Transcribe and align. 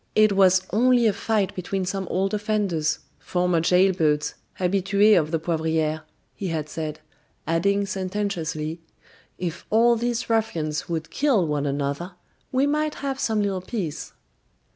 "It 0.15 0.31
was 0.31 0.65
only 0.71 1.05
a 1.05 1.13
fight 1.13 1.53
between 1.53 1.85
some 1.85 2.07
old 2.07 2.33
offenders; 2.33 2.97
former 3.19 3.59
jail 3.61 3.93
birds, 3.93 4.33
habitues 4.53 5.15
of 5.15 5.29
the 5.29 5.37
Poivriere," 5.37 6.01
he 6.33 6.47
had 6.47 6.67
said, 6.69 6.99
adding 7.45 7.85
sententiously: 7.85 8.81
"If 9.37 9.63
all 9.69 9.95
these 9.95 10.27
ruffians 10.27 10.89
would 10.89 11.11
kill 11.11 11.45
one 11.45 11.67
another, 11.67 12.13
we 12.51 12.65
might 12.65 12.95
have 13.05 13.19
some 13.19 13.43
little 13.43 13.61
peace." 13.61 14.13